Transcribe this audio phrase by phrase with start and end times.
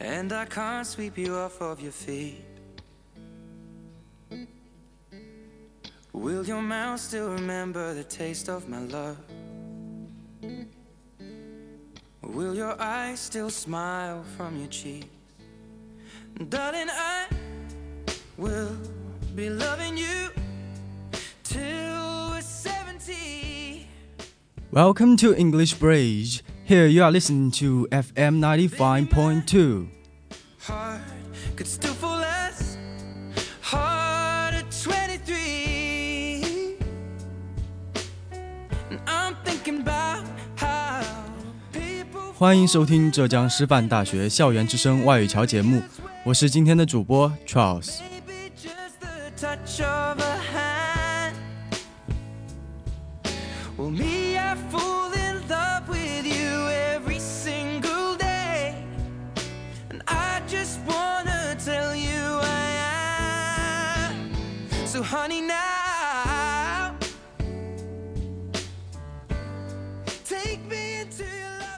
[0.00, 2.42] and I can't sweep you off of your feet.
[6.12, 9.18] Will your mouth still remember the taste of my love?
[12.22, 15.06] Will your eyes still smile from your cheeks?
[16.48, 17.26] Darling, I
[18.38, 18.76] will
[19.34, 20.30] be loving you
[21.44, 23.86] till we're 70.
[24.70, 26.42] Welcome to English Bridge.
[26.64, 29.99] Here you are listening to FM 95.2.
[30.62, 31.00] Heart
[31.56, 32.76] could still fall less.
[33.62, 36.76] Heart at 23.
[38.90, 40.26] And I'm thinking about
[40.58, 41.00] how
[41.72, 45.82] people 欢迎收听浙江师范大学校园之声外语桥节目，
[46.24, 48.00] 我是今天的主播 Charles。
[49.40, 51.32] Touch of a hand.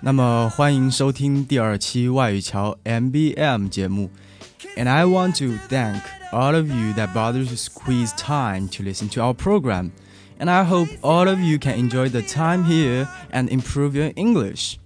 [0.02, 4.10] 那么欢迎收听第二期外语桥 MBM 节目。
[4.76, 6.02] And I want to thank
[6.32, 9.92] all of you that bothered to squeeze time to listen to our program.
[10.40, 14.78] And I hope all of you can enjoy the time here and improve your English.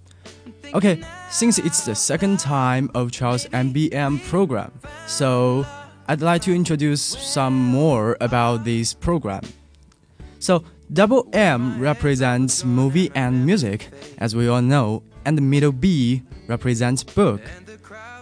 [0.73, 4.71] Okay, since it's the second time of Charles MBM program,
[5.07, 5.65] so
[6.07, 9.41] I'd like to introduce some more about this program.
[10.39, 17.02] So, double M represents movie and music, as we all know, and middle B represents
[17.14, 17.40] book.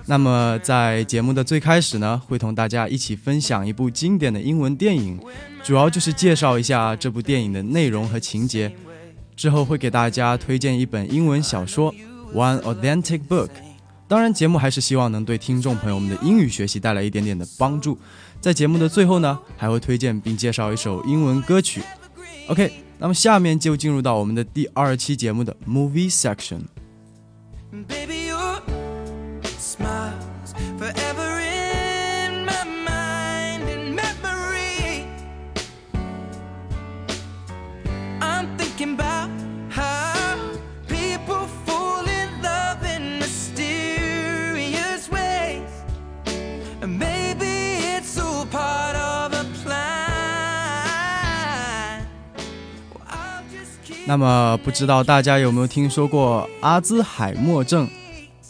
[0.07, 5.19] 那么在节目的最开始呢，会同大家一起分享一部经典的英文电影，
[5.63, 8.71] 主要就是介绍一下这部电影的内容和情节。
[9.35, 11.93] 之后会给大家推荐一本英文小说
[12.35, 13.49] ，One Authentic Book。
[14.07, 17.99] 当然，节目还是希望能对听众朋友们的英语学习带来一点点的帮助。
[18.41, 21.83] 在节目的最后呢，还会推荐并介绍一首英文歌曲。
[22.49, 26.63] OK，那么下面就进入到我们的第二期节目的 Movie Section。
[27.89, 28.37] baby，you
[29.59, 30.13] smile
[54.14, 57.88] 那么不知道大家有没有听说过阿兹海默症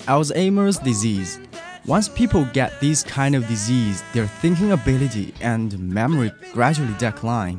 [0.06, 7.58] （Alzheimer's disease）？Once people get this kind of disease, their thinking ability and memory gradually decline,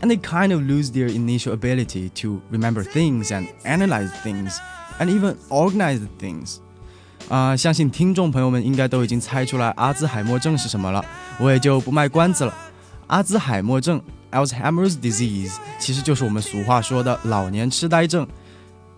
[0.00, 4.58] and they kind of lose their initial ability to remember things and analyze things,
[4.98, 6.56] and even organize things.
[7.28, 11.04] 啊、相信听众朋友们应该都已经猜出来阿兹海默症是什么了，
[11.38, 12.54] 我也就不卖关子了。
[13.06, 14.00] 阿兹海默症
[14.30, 18.26] （Alzheimer's disease） 其实就是我们俗话说的老年痴呆症。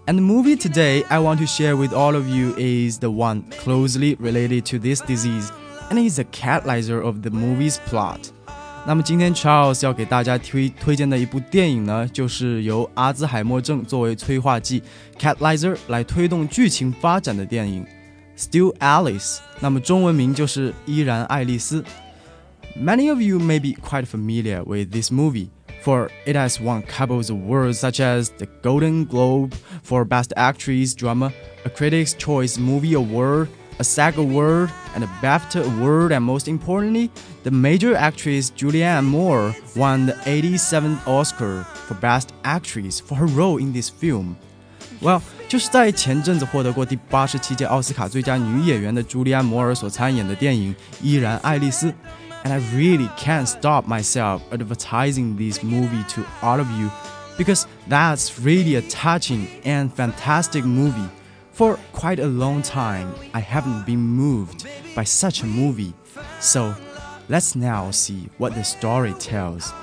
[0.05, 3.45] And the movie today I want to share with all of you is the one
[3.65, 5.49] closely related to this disease,
[5.91, 8.19] and is the catalyzer of the movie's plot.
[8.85, 14.83] 那么今天 Charles 要给大家推推荐的一部电影呢，就是由阿兹海默症作为催化剂
[15.17, 17.87] catalyzer 来推动剧情发展的电影《
[18.37, 19.37] Still Alice》。
[19.61, 21.81] 那么中文名就是《依然爱丽丝》。
[22.77, 25.51] Many of you may be quite familiar with this movie,
[25.83, 29.53] for it has won couples of awards such as the Golden Globe
[29.83, 31.33] for Best Actress Drama,
[31.65, 33.49] a Critics' Choice Movie Award,
[33.79, 37.11] a SAG Award, and a BAFTA Award, and most importantly,
[37.43, 43.59] the major actress Julianne Moore won the 87th Oscar for Best Actress for her role
[43.59, 44.37] in this film.
[45.01, 51.91] Well，就是在前阵子获得过第八十七届奥斯卡最佳女演员的朱莉安·摩尔所参演的电影《依然爱丽丝》
[52.48, 56.90] ，and I really can't stop myself advertising this movie to all of you
[57.38, 61.10] because that's really a touching and fantastic movie.
[61.52, 64.66] For quite a long time, I haven't been moved
[64.96, 65.94] by such a movie.
[66.40, 66.74] So,
[67.28, 69.74] let's now see what the story tells.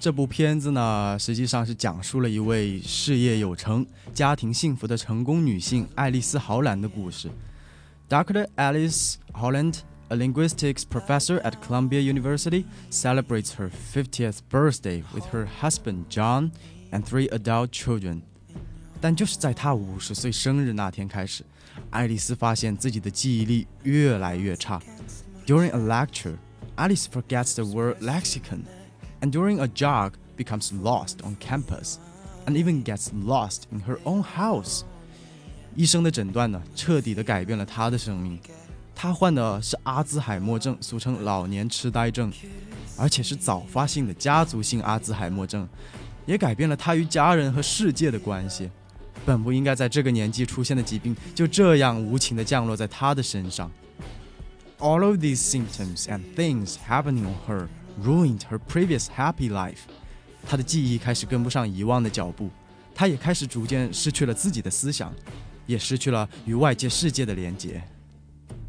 [0.00, 3.84] 这部片子呢，实际上是讲述了一位事业有成、
[4.14, 7.30] 家庭幸福的成功女性爱丽丝·豪兰的故事。
[8.08, 8.46] Dr.
[8.56, 9.78] Alice Holland,
[10.08, 16.52] a linguistics professor at Columbia University, celebrates her 50th birthday with her husband John
[16.92, 18.20] and three adult children.
[19.00, 21.42] 但就是在她五十岁生日那天开始，
[21.90, 24.80] 爱丽丝发现自己的记忆力越来越差。
[25.46, 26.36] During a lecture,
[26.76, 28.60] Alice forgets the word lexicon
[29.20, 31.96] and during a jog becomes lost on campus
[32.46, 34.82] and even gets lost in her own house.
[35.74, 38.38] 医生的诊断呢，彻底的改变了她的生命。
[38.94, 42.32] 她患的是阿兹海默症，俗称老年痴呆症，
[42.96, 45.68] 而且是早发性的家族性阿兹海默症，
[46.24, 48.70] 也改变了她与家人和世界的关系。
[49.26, 53.70] 本不应该在这个年纪出现的疾病，就这样无情的降落在她的身上。
[54.78, 57.66] All of these symptoms and things happening on her
[58.02, 59.80] ruined her previous happy life。
[60.48, 62.50] 她的记忆开始跟不上遗忘的脚步，
[62.94, 65.12] 她也开始逐渐失去了自己的思想，
[65.66, 67.82] 也失去了与外界世界的连接。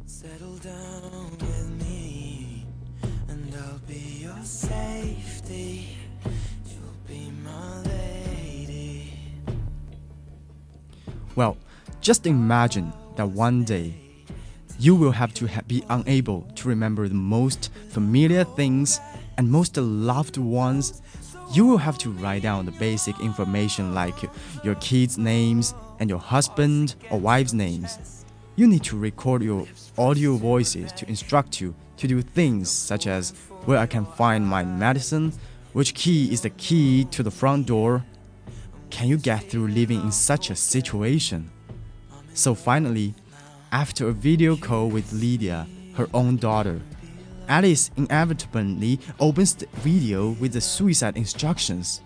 [0.07, 2.65] Settle down with me,
[3.27, 5.97] and I'll be your safety.
[6.65, 9.11] You'll be my lady.
[11.35, 11.57] Well,
[12.01, 13.93] just imagine that one day
[14.79, 18.99] you will have to ha- be unable to remember the most familiar things
[19.36, 21.02] and most loved ones.
[21.52, 24.14] You will have to write down the basic information like
[24.64, 28.24] your kids' names and your husband or wife's names.
[28.56, 29.66] You need to record your
[29.98, 33.32] audio voices to instruct you to do things such as
[33.64, 35.32] where I can find my medicine,
[35.72, 38.04] which key is the key to the front door,
[38.90, 41.50] can you get through living in such a situation?
[42.34, 43.14] So finally,
[43.70, 46.82] after a video call with Lydia, her own daughter,
[47.47, 52.01] Alice inevitably opens the video with the suicide instructions.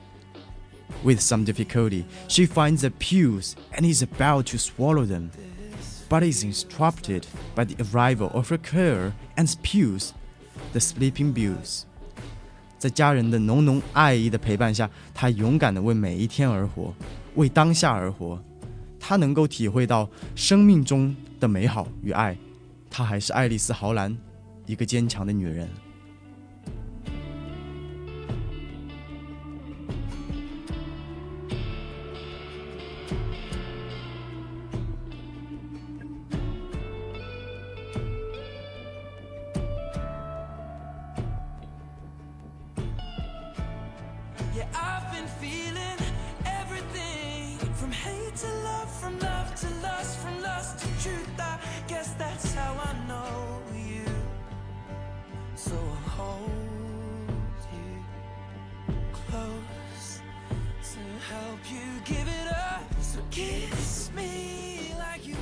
[1.03, 5.31] With some difficulty, she finds the pills and is about to swallow them,
[6.09, 7.25] but is interrupted
[7.55, 10.11] by the arrival of her carer and spews
[10.73, 11.85] the sleeping pills.
[12.77, 16.93] 在家人的浓浓爱意的陪伴下，她勇敢地为每一天而活，
[17.35, 18.39] 为当下而活。
[18.99, 22.37] 她能够体会到生命中的美好与爱。
[22.89, 24.15] 她还是爱丽丝·豪兰，
[24.66, 25.68] 一个坚强的女人。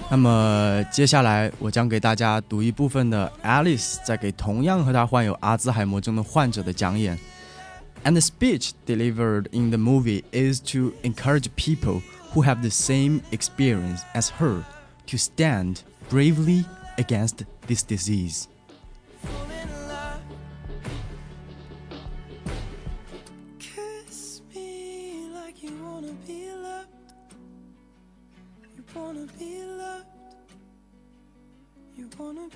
[0.09, 7.17] 那么接下来，我将给大家读一部分的 Alice 在给同样和她患有阿兹海默症的患者的讲演。
[8.03, 12.01] And the speech delivered in the movie is to encourage people
[12.33, 14.63] who have the same experience as her
[15.07, 16.63] to stand bravely
[16.97, 18.45] against this disease.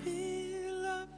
[0.04, 1.12] Be loved.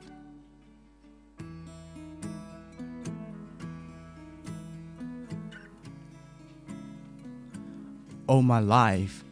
[8.27, 9.25] All my life,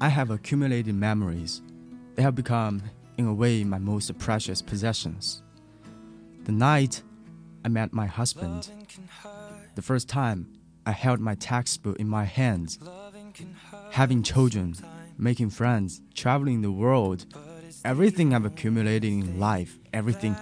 [0.00, 1.62] I have accumulated memories.
[2.16, 2.82] They have become,
[3.16, 5.42] in a way, my most precious possessions.
[6.44, 7.02] The night
[7.64, 9.74] I met my husband, Loving can hurt.
[9.76, 10.48] the first time
[10.86, 13.92] I held my textbook in my hands, Loving can hurt.
[13.92, 14.74] having children,
[15.16, 17.26] making friends, traveling the world,
[17.84, 20.36] everything I've accumulated in life, everything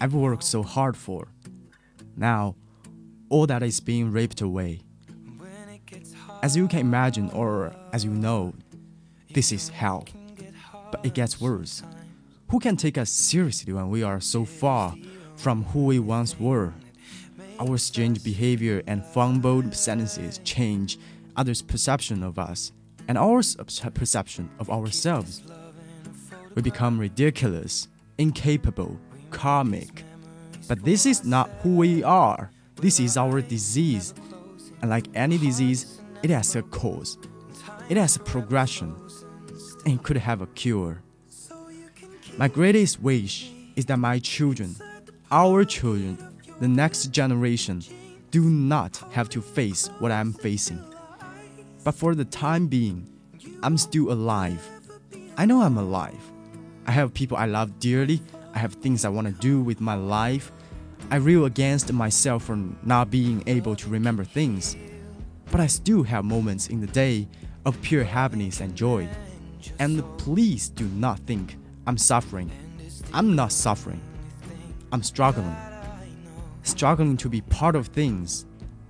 [0.00, 1.28] I've worked so hard for.
[2.16, 2.56] Now,
[3.28, 4.80] all that is being ripped away.
[6.42, 8.54] As you can imagine, or as you know,
[9.32, 10.06] this is hell.
[10.90, 11.82] But it gets worse.
[12.48, 14.94] Who can take us seriously when we are so far
[15.36, 16.74] from who we once were?
[17.60, 20.98] Our strange behavior and fumbled sentences change
[21.36, 22.72] others' perception of us
[23.06, 23.42] and our
[23.94, 25.42] perception of ourselves.
[26.54, 27.88] We become ridiculous,
[28.18, 28.98] incapable,
[29.30, 30.04] karmic.
[30.68, 32.50] But this is not who we are.
[32.76, 34.14] This is our disease.
[34.80, 37.18] And like any disease, it has a cause,
[37.88, 38.94] it has a progression,
[39.86, 41.02] and could have a cure.
[42.36, 44.76] My greatest wish is that my children,
[45.30, 46.18] our children,
[46.60, 47.82] the next generation,
[48.30, 50.82] do not have to face what I'm facing.
[51.84, 53.08] But for the time being,
[53.62, 54.66] I'm still alive.
[55.36, 56.29] I know I'm alive.
[56.90, 58.20] I have people I love dearly.
[58.52, 60.50] I have things I want to do with my life.
[61.08, 64.74] I reel against myself for not being able to remember things.
[65.52, 67.28] But I still have moments in the day
[67.64, 69.08] of pure happiness and joy.
[69.78, 71.56] And please do not think
[71.86, 72.50] I'm suffering.
[73.14, 74.00] I'm not suffering.
[74.90, 75.54] I'm struggling.
[76.64, 78.46] Struggling to be part of things,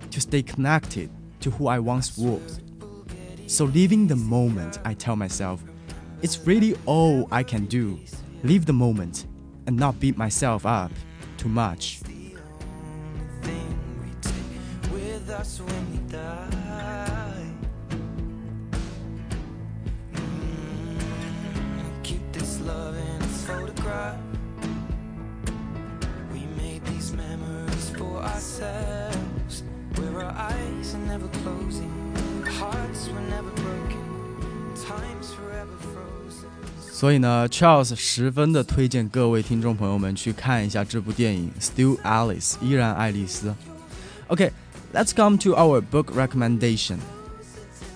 [0.09, 2.61] to stay connected to who I once was.
[3.45, 5.63] So, living the moment, I tell myself,
[6.21, 7.99] it's really all I can do.
[8.43, 9.25] Live the moment
[9.67, 10.91] and not beat myself up
[11.37, 12.01] too much.
[28.41, 29.63] ourselves
[29.95, 32.13] where our eyes are never closing,
[32.45, 36.10] hearts were never broken, time's forever frozen.
[37.01, 43.51] 所以呢，Charles 十分的推荐各位听众朋友们去看一下这部电影《Still Alice》依然爱丽丝。
[44.27, 46.99] OK，let's come to our book recommendation.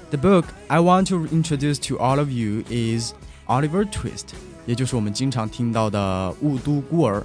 [0.09, 3.13] The book I want to introduce to all of you is
[3.45, 4.33] Oliver Twist，
[4.65, 7.19] 也就是我们经常听到的《雾都孤儿》。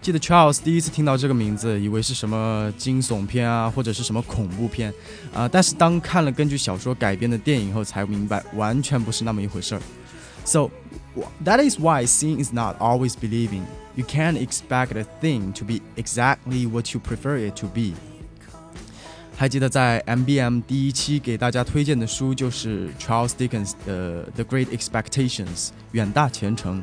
[0.00, 4.94] 记得 Charles 第一次听到这个名字，以为是什么惊悚片啊，或者是什么恐怖片
[5.34, 9.82] 啊，但是当看了根据小说改编的电影后，才明白完全不是那么一回事儿。
[10.45, 10.71] So
[11.43, 13.63] that is why seeing is not always believing.
[13.95, 17.93] You can't expect a thing to be exactly what you prefer it to be.
[19.37, 26.81] 还记得在 MBM 第一期给大家推荐的书就是 Charles Dickens 的《The Great Expectations》远大前程。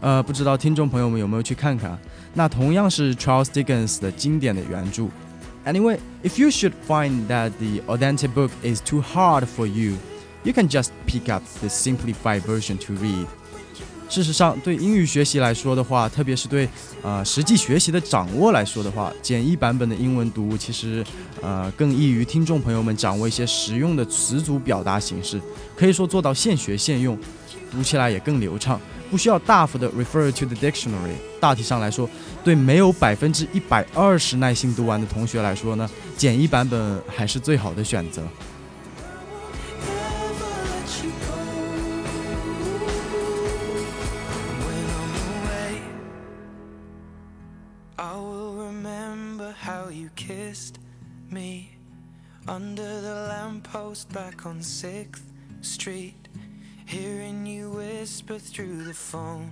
[0.00, 1.96] 呃，不知道听众朋友们有没有去看看？
[2.34, 5.04] 那同样是 Charles Dickens 的经典的原着。
[5.64, 9.96] Anyway, if you should find that the authentic book is too hard for you,
[10.47, 13.25] you can just pick up the simplified version to read.
[14.09, 16.69] 事实上，对英语学习来说的话，特别是对
[17.01, 21.05] 呃实际学习的掌握来说的话，简易版本的英文读物其实
[21.41, 25.41] 呃更易于听众朋友们掌握一些实用的词组表达形式，
[25.75, 27.19] 可以说做到现学现用，
[27.69, 28.79] 读起来也更流畅。
[29.11, 31.15] 不需要大幅的 refer to the dictionary。
[31.39, 32.09] 大体上来说，
[32.43, 38.21] 对没有百分之一百二十耐心读完的同学来说呢，简易版本还是最好的选择。
[54.47, 55.23] On 6th
[55.59, 56.29] Street
[56.85, 59.51] Hearing you whisper through the phone.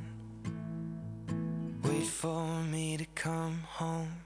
[1.83, 4.24] Wait for me to come home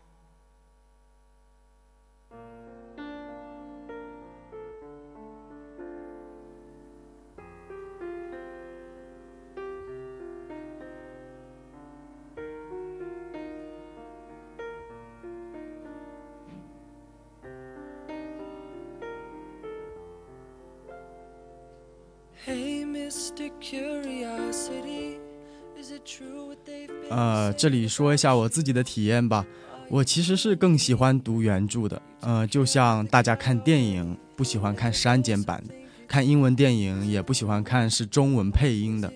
[27.09, 29.45] 呃，这里说一下我自己的体验吧。
[29.89, 31.99] 我其实是更喜欢读原著的。
[32.19, 35.73] 呃，就像大家看电影不喜欢看删减版的，
[36.07, 39.11] 看英文电影也不喜欢看是中文配音的。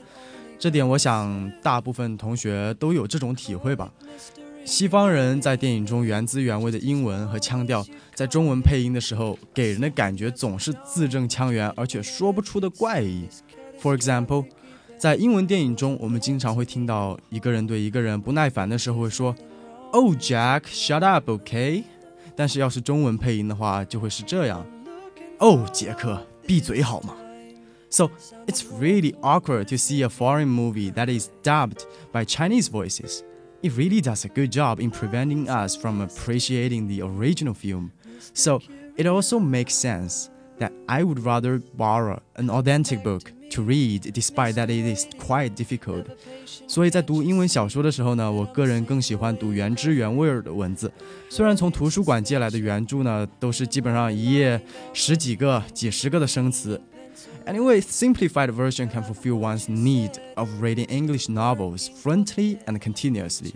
[0.57, 3.93] 这点我想大部分同学都有这种体会吧。
[4.65, 7.85] 西方人在电影中原汁原味的英文和腔调，
[8.15, 13.27] 在中文配音的时候，给人的感觉总是字正腔圆，而且说不出的怪异。
[13.82, 14.46] For example，
[14.98, 19.34] 在英文电影中，我们经常会听到一个人对一个人不耐烦的时候会说：“
[19.92, 21.84] Oh Jack，shut up，OK？”
[22.34, 24.64] 但是要是中文配音的话，就会是这样：“
[25.38, 27.14] Oh 杰克，闭嘴好吗？”
[27.90, 28.10] So
[28.46, 33.22] it's really awkward to see a foreign movie that is dubbed by Chinese voices.
[33.62, 37.90] It really does a good job in preventing us from appreciating the original film.
[38.34, 38.60] So
[38.96, 44.54] it also makes sense that I would rather borrow an authentic book to read, despite
[44.54, 46.04] that it is quite difficult.
[46.66, 50.92] 所以在读英文小说的时候呢，我个人更喜欢读原汁原味儿的文字。
[51.30, 54.60] 虽然从图书馆借来的原着呢，都是基本上一页
[54.92, 56.80] 十几个、几十个的生词，
[57.46, 63.54] Anyway, simplified version can fulfill one's need of reading English novels fluently and continuously,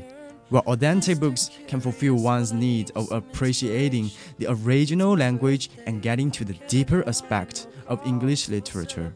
[0.49, 6.43] while authentic books can fulfill one's need of appreciating the original language and getting to
[6.43, 9.13] the deeper aspect of English literature.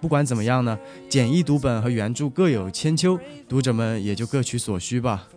[0.00, 0.78] 不管怎么样呢，
[1.08, 5.28] 简易读本和原著各有千秋，读者们也就各取所需吧。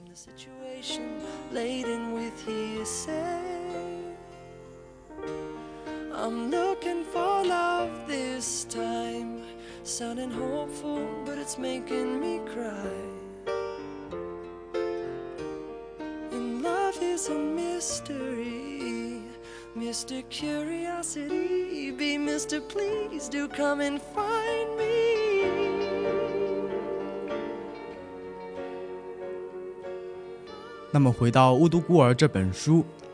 [6.15, 9.41] I'm looking for love this time.
[9.83, 12.71] Sounding hopeful, but it's making me cry.
[16.31, 19.02] And love is a mystery.
[19.77, 20.23] Mr.
[20.29, 22.61] Curiosity, be Mr.
[22.69, 24.93] Please, do come and find me.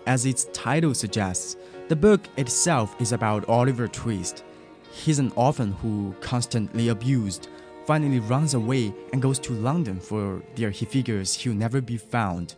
[0.06, 1.56] As its title suggests,
[1.88, 4.44] the book itself is about Oliver Twist.
[4.92, 7.48] He's an orphan who, constantly abused,
[7.86, 12.56] finally runs away and goes to London for there he figures he'll never be found.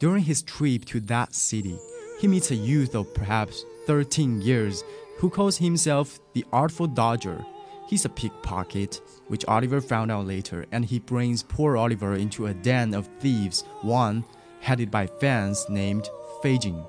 [0.00, 1.78] During his trip to that city,
[2.20, 4.84] he meets a youth of perhaps 13 years
[5.16, 7.42] who calls himself the Artful Dodger.
[7.88, 12.54] He's a pickpocket, which Oliver found out later, and he brings poor Oliver into a
[12.54, 14.22] den of thieves, one
[14.60, 16.10] headed by fans named
[16.42, 16.84] Fagin.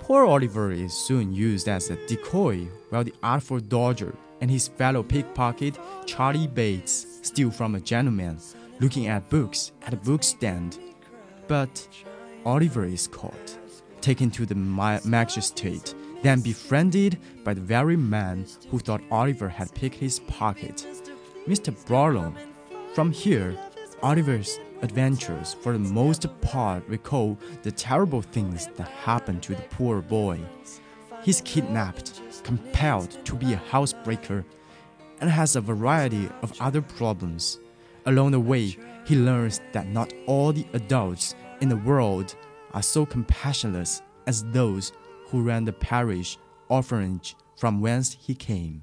[0.00, 5.04] Poor Oliver is soon used as a decoy, while the artful Dodger and his fellow
[5.04, 8.38] pickpocket, Charlie Bates, steal from a gentleman
[8.80, 10.78] looking at books at a bookstand.
[11.46, 11.88] But
[12.44, 13.58] Oliver is caught,
[14.06, 19.96] taken to the magistrate, then befriended by the very man who thought Oliver had picked
[19.96, 20.86] his pocket,
[21.48, 21.74] Mr.
[21.86, 22.32] Brownlow.
[22.94, 23.58] From here,
[24.04, 30.00] Oliver's adventures, for the most part, recall the terrible things that happened to the poor
[30.00, 30.38] boy.
[31.24, 34.44] He's kidnapped, compelled to be a housebreaker,
[35.20, 37.58] and has a variety of other problems.
[38.04, 42.36] Along the way, he learns that not all the adults in the world
[42.76, 44.92] are so compassionless as those
[45.28, 46.36] who ran the parish
[46.68, 48.82] orphanage from whence he came.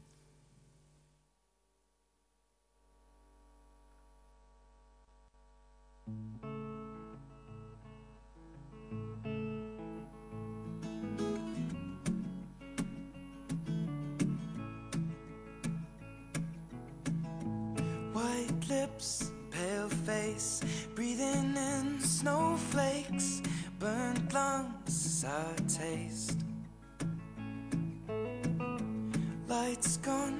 [18.11, 20.63] White lips, pale face,
[20.95, 23.43] breathing in snowflakes,
[23.83, 26.37] burnt lungs is our taste.
[29.49, 30.35] Lights gone,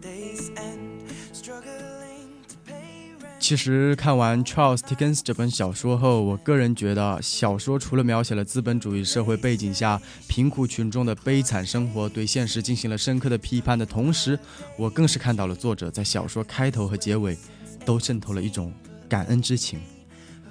[0.00, 1.02] days end,
[1.32, 14.38] struggling to pay 其实看完 Charles Dickens 这本小说后，我个人觉得，小说除了描写了资本主义社会背景下贫苦群众的悲惨生活，对现实进行了深刻的批判的同时，
[14.78, 17.36] 我更是看到了作者在小说开头和结尾
[17.84, 18.72] 都渗透了一种
[19.08, 19.80] 感恩之情。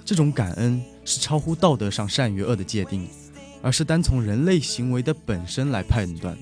[0.04, 3.08] 这种感恩是超乎道德上善与恶的界定，
[3.62, 6.36] 而是单从人类行为的本身来判断。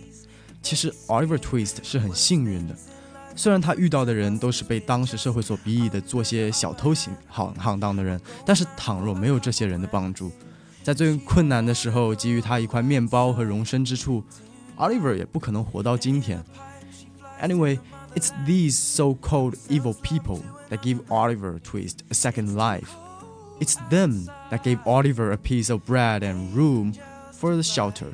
[0.61, 2.75] 其实 Oliver Twist 是很幸运的。
[3.35, 10.31] 虽然他遇到的人都是被当时社会所鄙夷的做些小偷行行行当的人，但是倘若没有这些人的帮助，
[10.83, 14.23] 在最困难的时候给予他一块面包和容身之处
[14.77, 16.45] ，Oliver 也不可能活到今天。
[17.41, 17.79] Anyway,
[18.15, 22.89] it's these so-called evil people that give Oliver Twist a second life.
[23.63, 26.95] It's them that gave Oliver a piece of bread and room
[27.31, 28.13] for the shelter.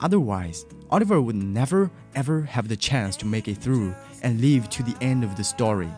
[0.00, 4.82] Otherwise, Oliver would never ever have the chance to make it through and live to
[4.82, 5.90] the end of the story.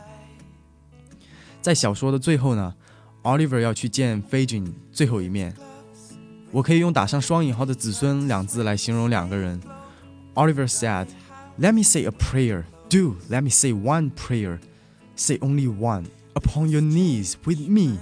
[1.63, 2.75] 在小说的最后呢
[3.23, 5.55] ，Oliver 要去见费金最后一面。
[6.51, 9.61] 我可以用打上双引号的“子孙”两字来形容两个人。
[10.35, 11.07] Oliver said,
[11.61, 12.65] "Let me say a prayer.
[12.89, 14.59] Do let me say one prayer.
[15.15, 16.07] Say only one.
[16.35, 18.01] Upon your knees with me."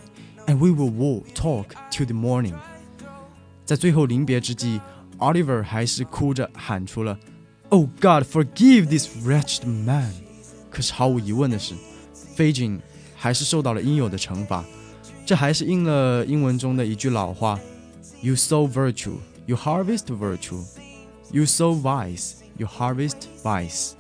[0.53, 2.55] and we will walk, talk till the morning。
[3.65, 4.79] 在最后临别之际
[5.19, 7.19] ，Oliver 还是哭着喊出了
[7.71, 10.13] ：“Oh God, forgive this wretched man。”
[10.69, 11.75] 可是毫无疑问的是，
[12.35, 12.79] 费金
[13.17, 14.63] 还是受到了应有的惩罚。
[15.25, 17.59] 这还是应了英文中的一句老话
[18.21, 19.15] ：“You sow virtue,
[19.47, 20.63] you harvest virtue;
[21.31, 23.93] you sow vice, you harvest vice。”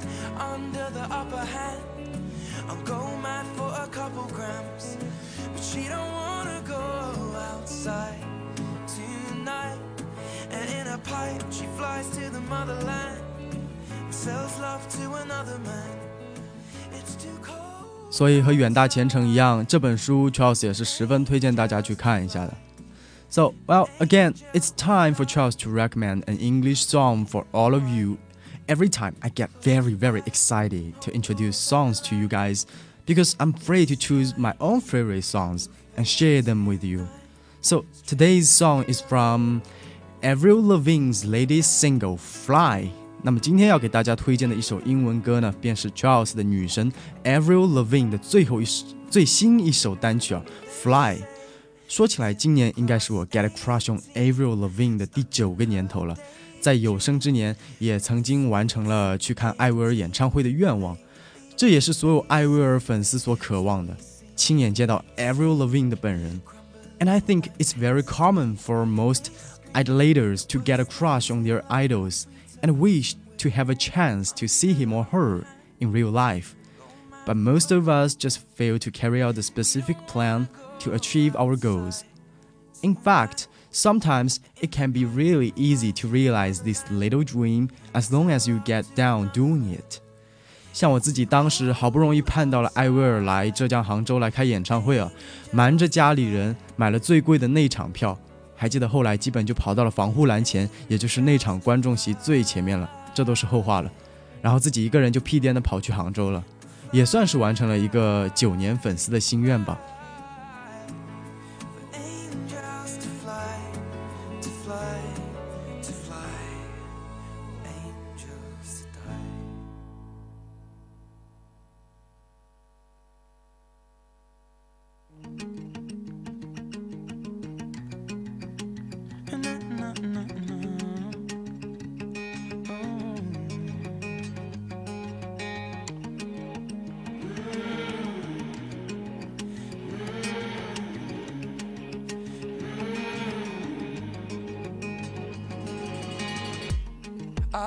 [0.00, 0.02] just
[0.38, 1.82] under the upper hand.
[2.68, 4.96] I'll go mad for a couple grams,
[5.52, 6.82] but she don't wanna go
[7.52, 8.18] outside
[8.86, 9.78] tonight.
[10.50, 13.20] And in a pipe, she flies to the motherland
[14.04, 15.98] and sells love to another man.
[16.92, 18.10] It's too cold.
[18.10, 22.54] 所以和远大前程一样，这本书 Charles 也是十分推荐大家去看一下的。
[23.28, 28.18] So, well, again, it's time for Charles to recommend an English song for all of you.
[28.68, 32.64] Every time I get very, very excited to introduce songs to you guys
[33.06, 37.06] because I'm free to choose my own favorite songs and share them with you.
[37.60, 39.62] So, today's song is from
[40.22, 42.90] Avril Lavigne's latest single, Fly.
[43.22, 46.92] 那么今天要给大家推荐的一首英文歌呢，便是 Charles 的女神
[47.24, 48.66] Avril Lavigne 的最后一
[49.10, 51.16] 最新一首单曲啊，《Fly》。
[51.88, 56.16] 说起来，今年应该是我 get a crush on Avril Lavigne 的第九个年头了。
[56.60, 60.96] 在有生之年，也曾经完成了去看艾薇儿演唱会的愿望，
[61.56, 63.96] 这也是所有艾薇儿粉丝所渴望的，
[64.34, 66.40] 亲眼见到 Avril Lavigne 的本人。
[66.98, 69.26] And I think it's very common for most
[69.74, 72.24] idolaters to get a crush on their idols
[72.62, 75.44] and wish to have a chance to see him or her
[75.78, 76.54] in real life.
[77.26, 80.48] But most of us just fail to carry out the specific plan
[80.80, 82.02] to achieve our goals.
[82.82, 88.29] In fact, sometimes it can be really easy to realize this little dream as long
[88.29, 89.99] as you get down doing it.
[90.73, 95.11] 像我自己当时好不容易盼到了艾薇儿来浙江杭州来开演唱会啊，
[95.51, 98.17] 瞒着家里人买了最贵的内场票，
[98.55, 103.91] 还记得后来基本就跑到了防护栏前，也就是内场观众席最前面了，这都是后话了。
[104.41, 106.41] 然后自己一个人就屁颠的跑去杭州了，
[106.91, 109.77] 也算是完成了一个九年粉丝的心愿吧。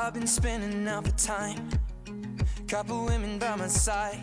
[0.06, 1.70] I've been spinning out the time.
[2.68, 4.20] Couple women by my side.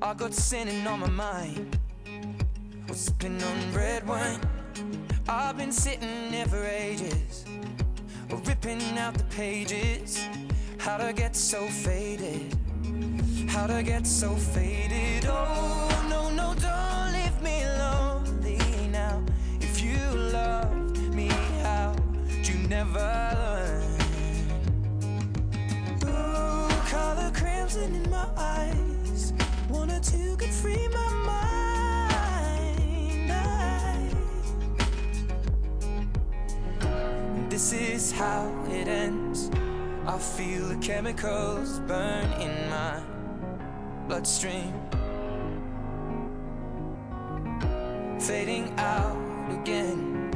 [0.00, 1.78] I got sinning on my mind.
[2.88, 4.40] Was sipping on red wine.
[5.28, 7.44] I've been sitting there for ages.
[8.30, 10.26] Ripping out the pages.
[10.78, 12.56] How'd I get so faded?
[13.50, 15.26] How'd I get so faded?
[15.28, 19.22] Oh, no, no, don't leave me lonely now.
[19.60, 19.98] If you
[20.32, 21.28] loved me,
[21.62, 22.00] how'd
[22.46, 23.33] you never
[27.74, 29.32] crimson in my eyes.
[29.68, 33.32] Wanted to get free my mind.
[33.32, 34.08] I...
[37.48, 39.50] This is how it ends.
[40.06, 43.02] I feel the chemicals burn in my
[44.06, 44.72] bloodstream.
[48.20, 49.16] Fading out
[49.60, 50.30] again.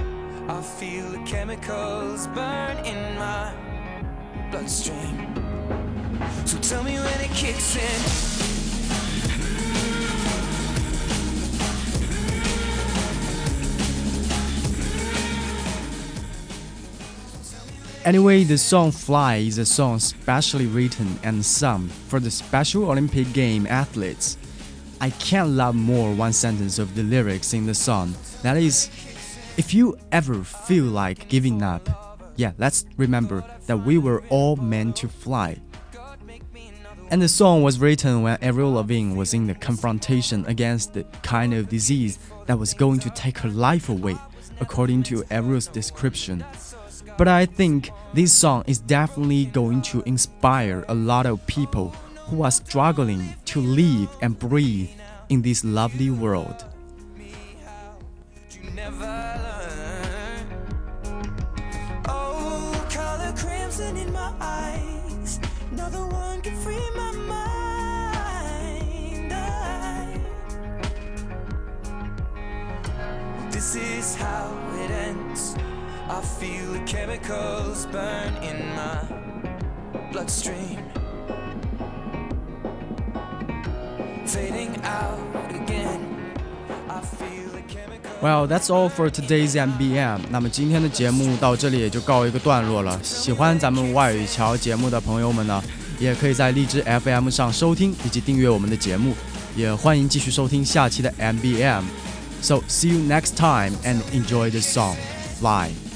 [0.48, 3.52] I feel the chemicals burn in my
[4.50, 5.47] bloodstream.
[6.48, 8.38] So tell me when it kicks in.
[18.06, 23.30] Anyway, the song Fly is a song specially written and sung for the Special Olympic
[23.34, 24.38] Game athletes.
[25.02, 28.14] I can't love more one sentence of the lyrics in the song.
[28.40, 28.88] That is,
[29.58, 34.96] if you ever feel like giving up, yeah, let's remember that we were all meant
[34.96, 35.58] to fly.
[37.10, 41.54] And the song was written when Avril Lavigne was in the confrontation against the kind
[41.54, 44.16] of disease that was going to take her life away,
[44.60, 46.44] according to Avril's description.
[47.16, 51.94] But I think this song is definitely going to inspire a lot of people
[52.26, 54.90] who are struggling to live and breathe
[55.30, 56.66] in this lovely world.
[73.57, 74.49] This is how
[74.83, 75.55] it ends.
[76.09, 80.79] I feel the chemicals burn in my bloodstream.
[84.25, 86.01] Fading out again.
[86.89, 88.21] I feel the chemicals.
[88.21, 90.19] Well, that's all for today's MBM。
[90.29, 92.99] 那么今天的节目到这里也就告一个段落了。
[93.03, 95.63] 喜欢咱们外语桥节目的朋友们呢，
[95.99, 99.13] 也可以在荔枝 FM 上收听以及订阅我们的节目。
[99.55, 101.83] 也欢迎继续收听下期的 MBM。
[102.40, 104.96] So see you next time and enjoy the song.
[105.38, 105.87] Fly.